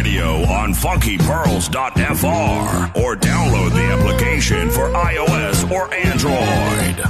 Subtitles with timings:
[0.00, 7.04] radio on funkypearls.fr or download the application for iOS or Android.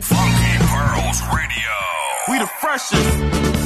[0.00, 1.74] Funky Pearls Radio.
[2.28, 3.57] We the freshest.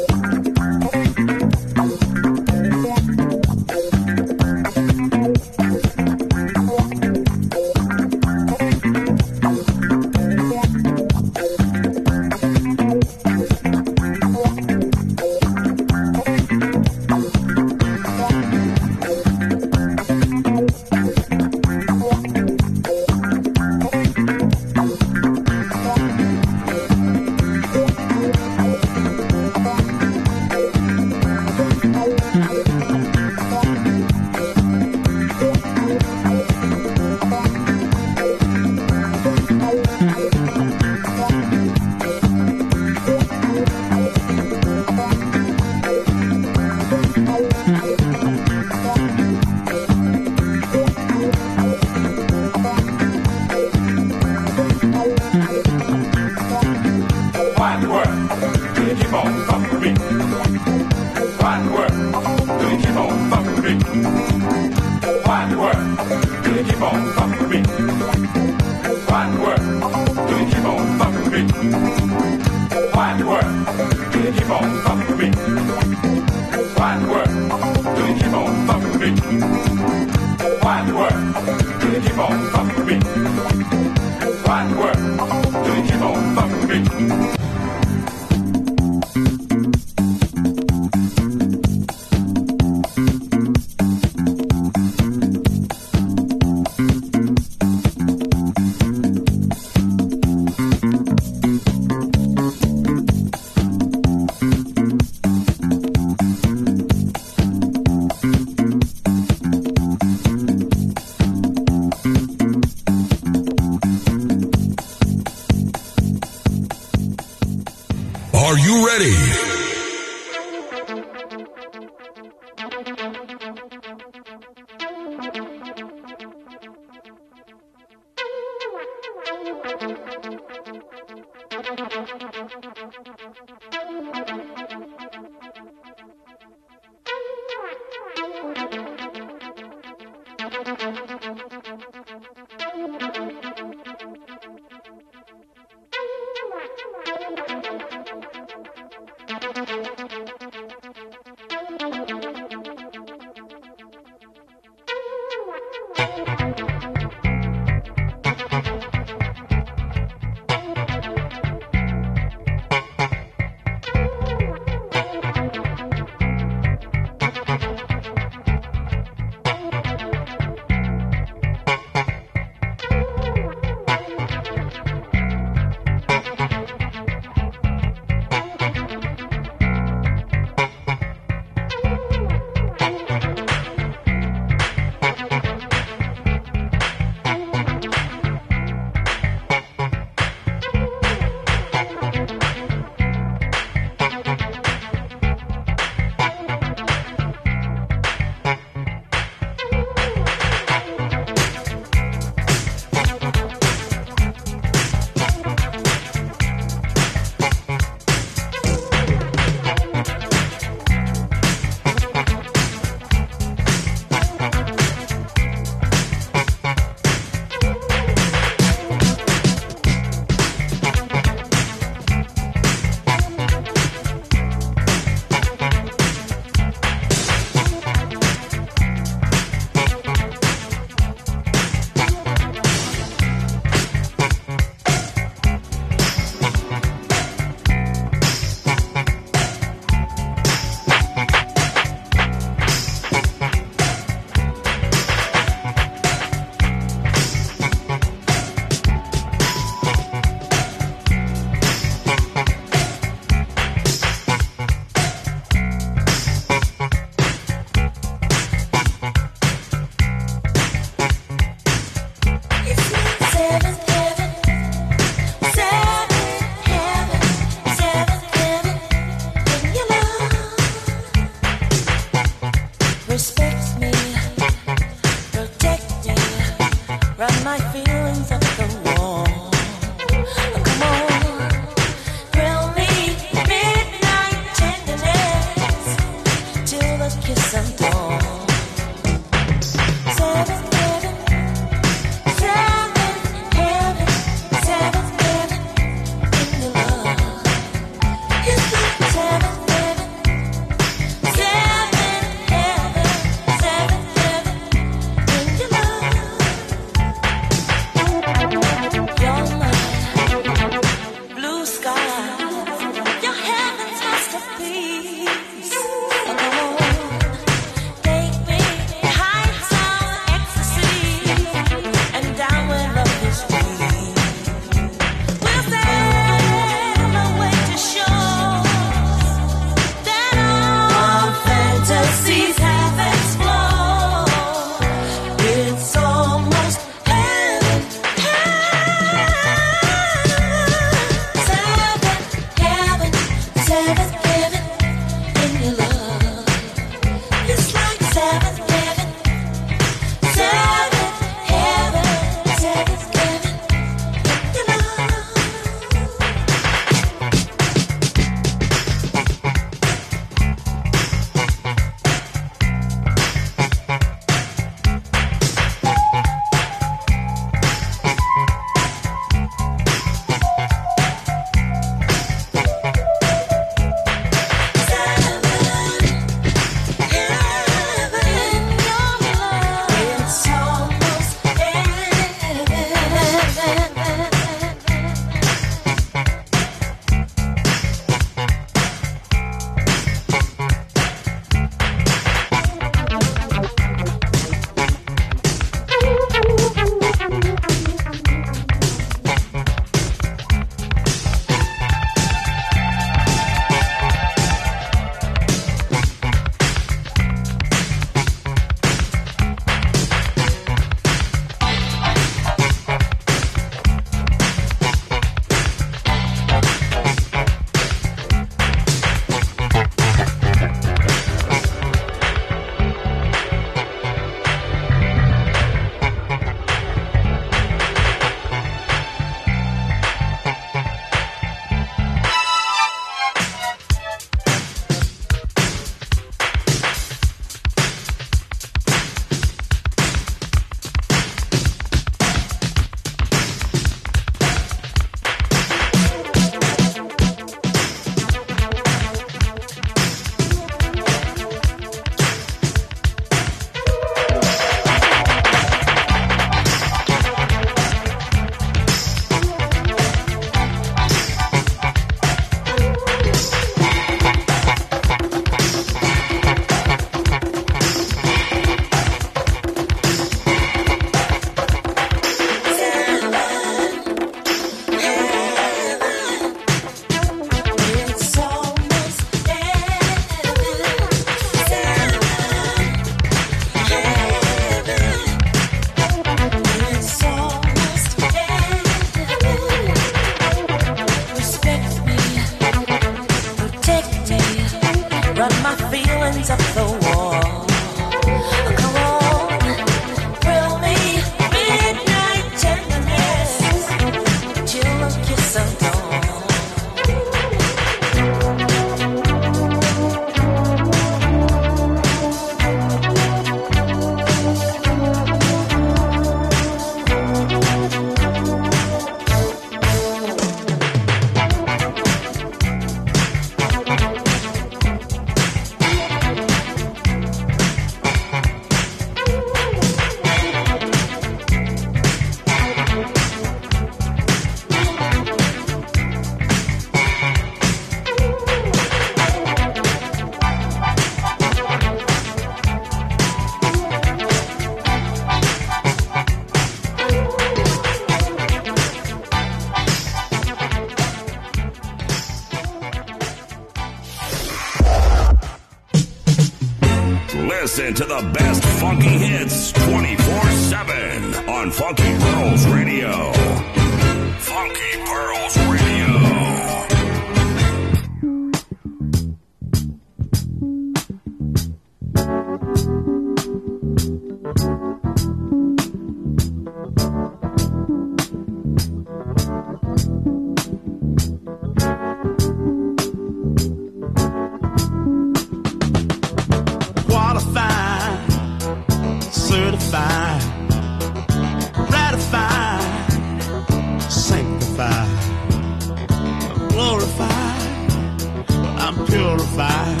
[599.30, 600.00] glorified.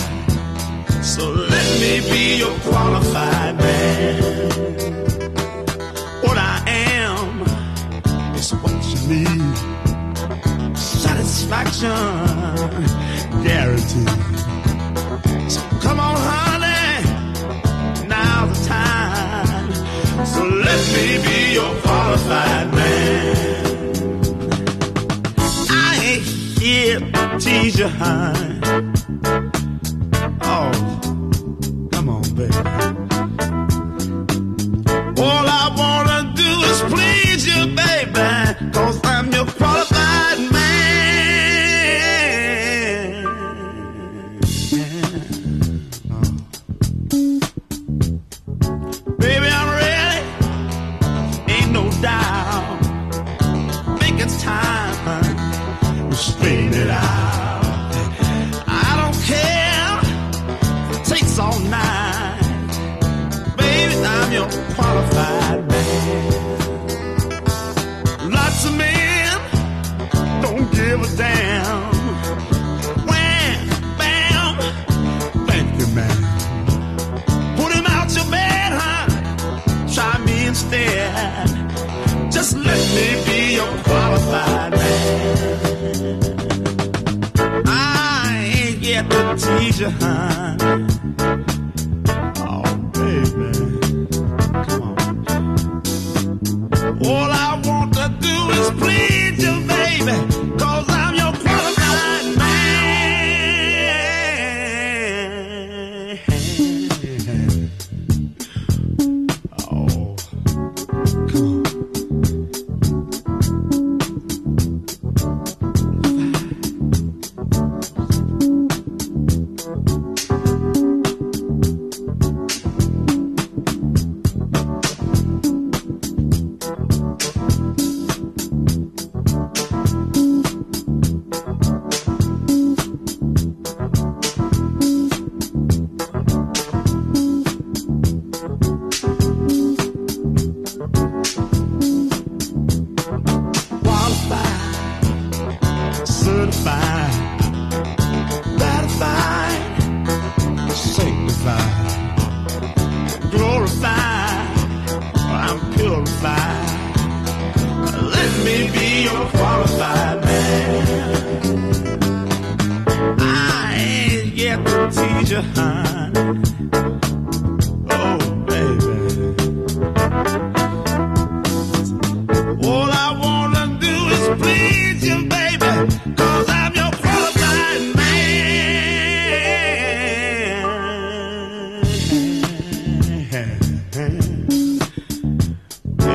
[1.02, 4.22] So let me be your qualified man.
[6.24, 7.42] What I am
[8.34, 9.56] is what you need.
[10.76, 12.06] Satisfaction
[13.44, 14.08] guaranteed.
[15.54, 16.88] So come on, honey,
[18.08, 19.72] now's the time.
[20.26, 23.36] So let me be your qualified man.
[25.70, 26.24] I ain't
[26.58, 28.99] here to tease you, honey.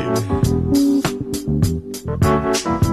[0.05, 0.45] Thank
[2.65, 2.84] you.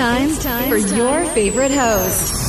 [0.00, 2.39] Time, time for your favorite host.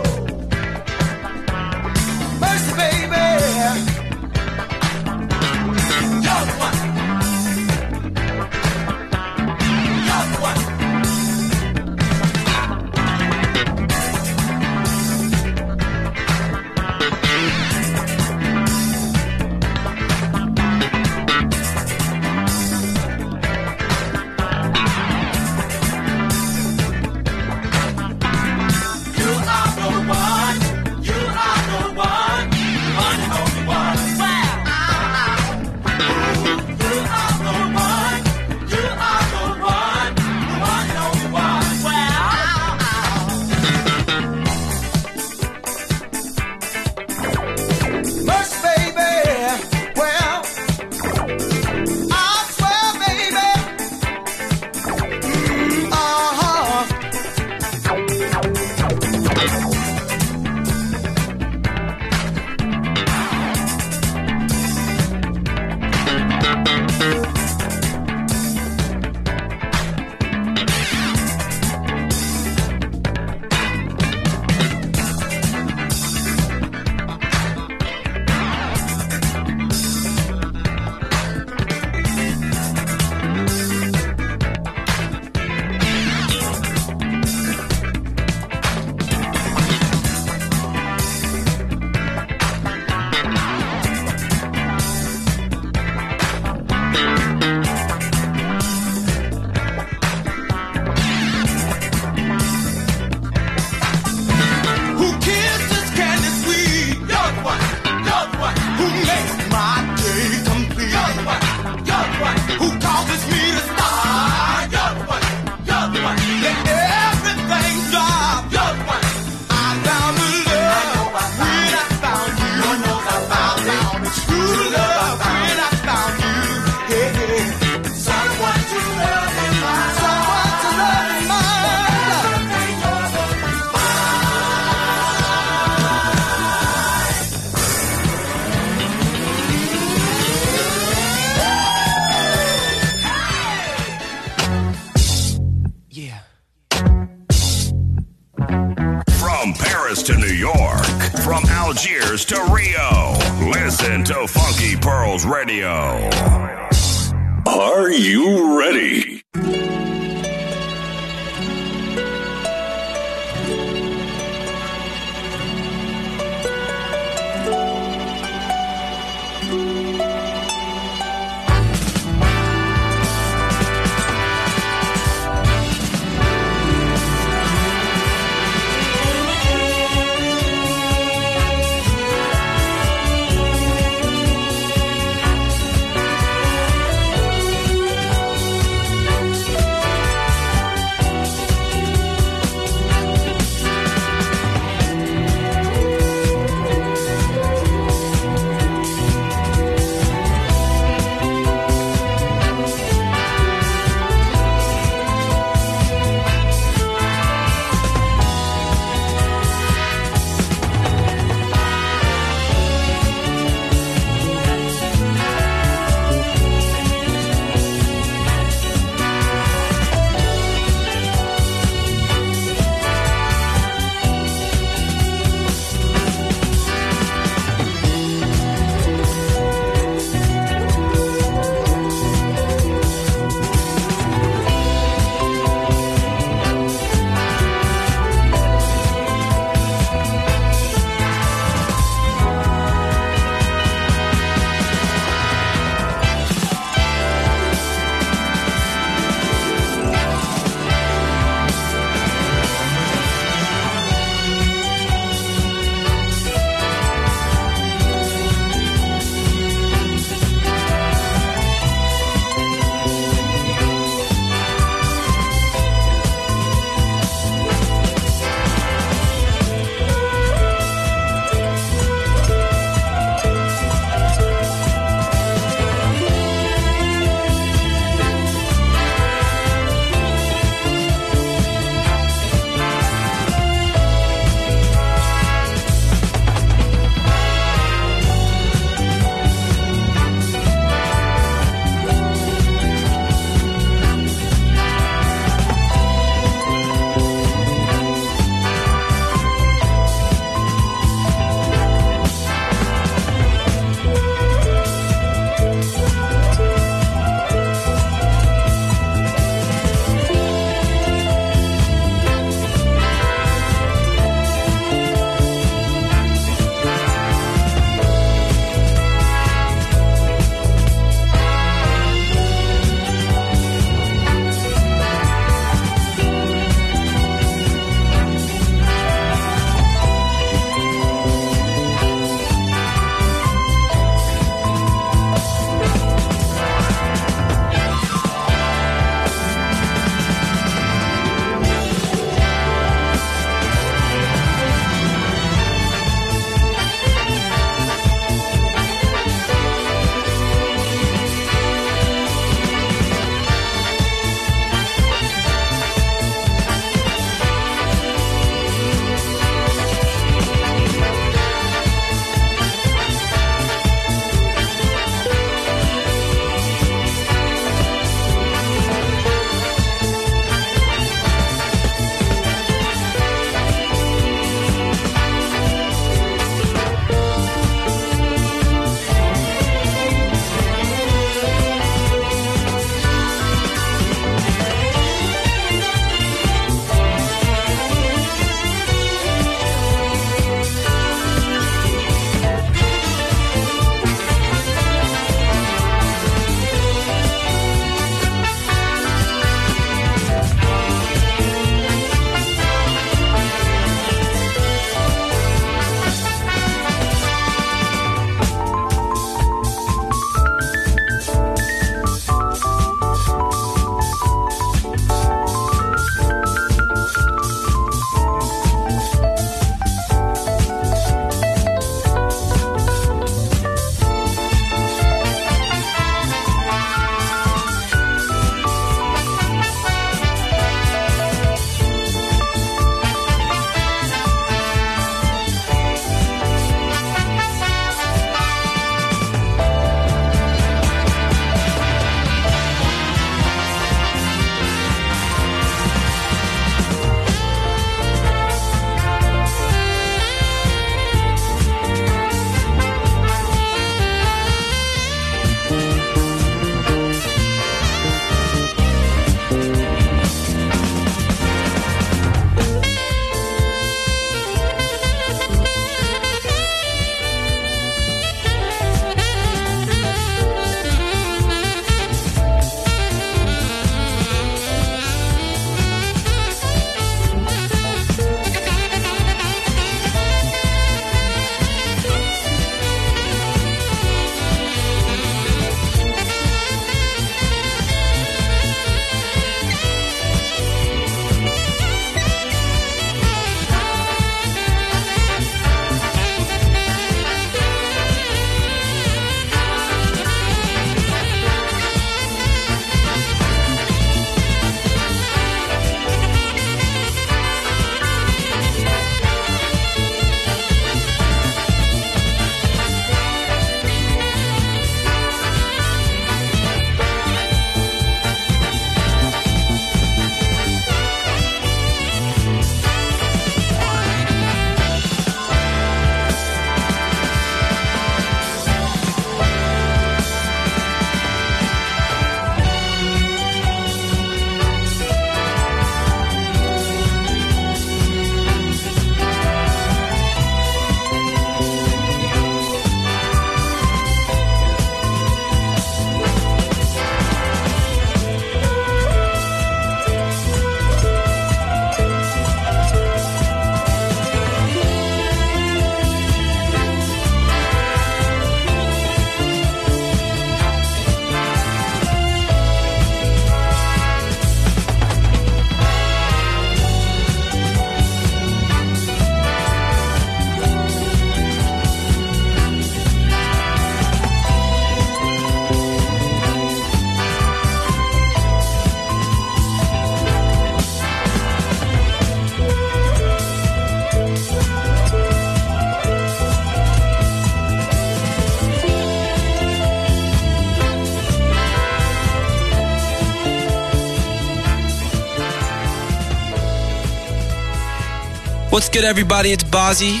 [598.54, 599.32] What's good, everybody?
[599.32, 600.00] It's Bozzy.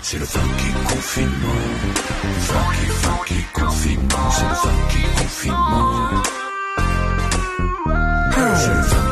[0.00, 1.60] C'est le funky confinement.
[2.38, 4.30] Funky, funky confinement.
[4.30, 6.22] C'est le funky confinement.
[8.30, 9.11] C'est le funky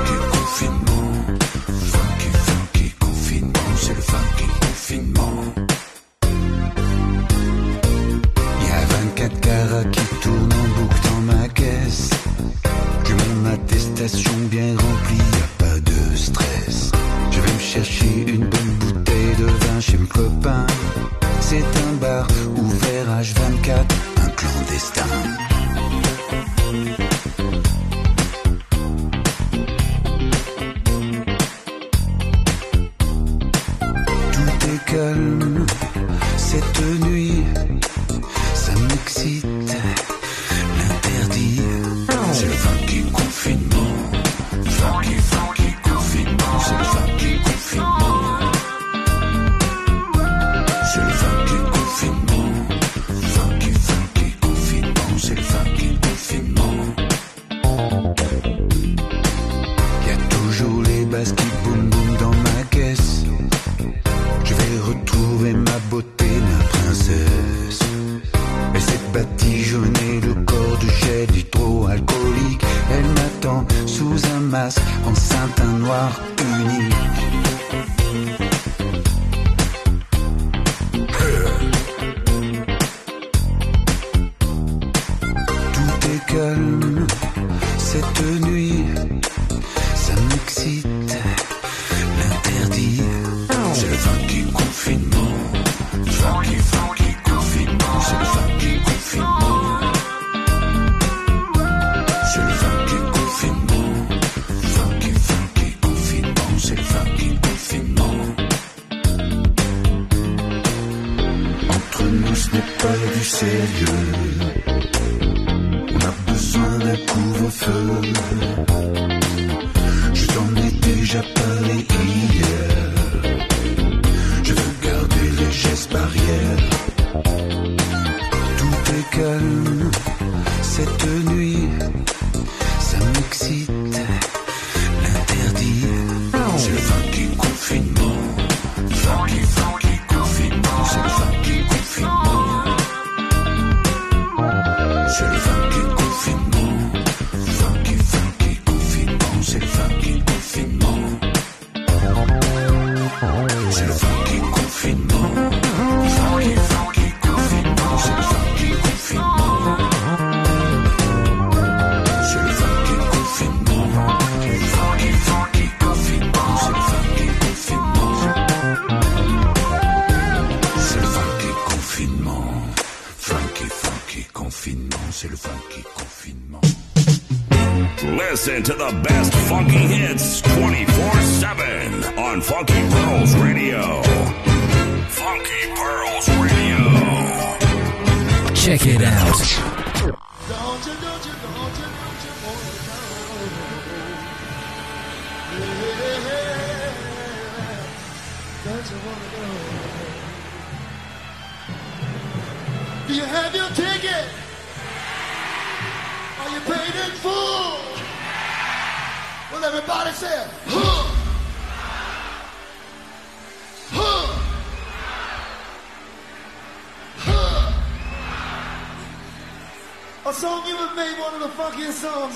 [179.51, 180.39] funky hits.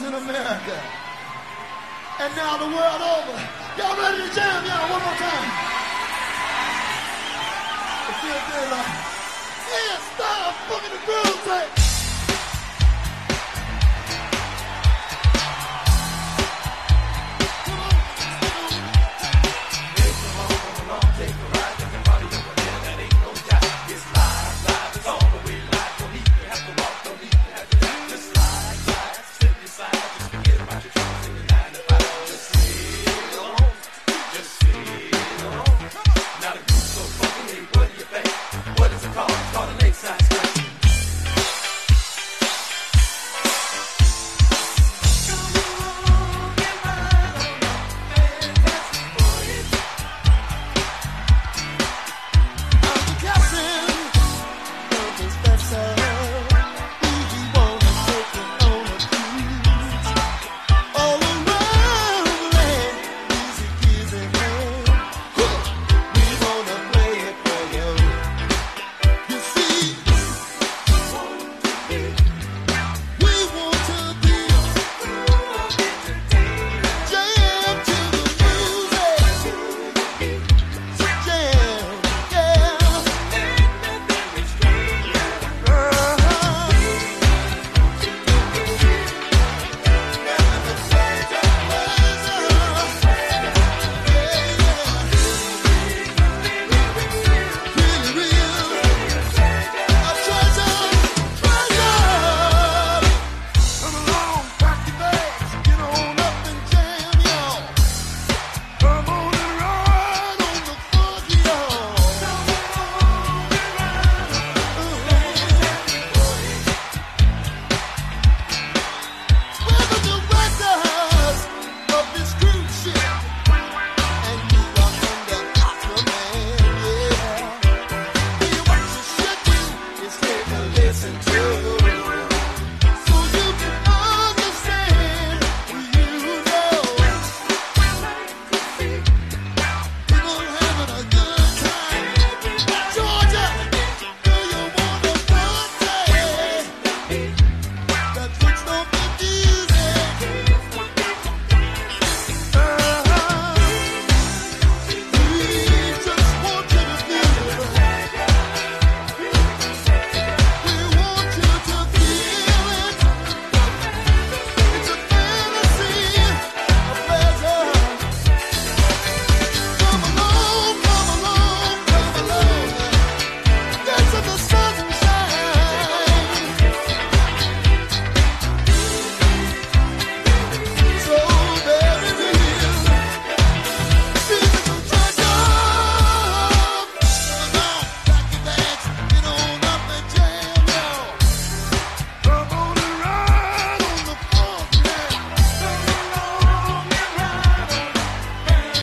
[0.06, 0.43] in a.